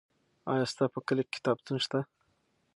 [0.53, 1.99] آیا ستا په کلي کې کتابتون شته؟